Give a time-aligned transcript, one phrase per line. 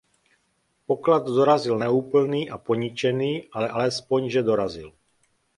[0.89, 4.89] Poklad dorazil neúplný a poničený, ale alespoň že dorazil.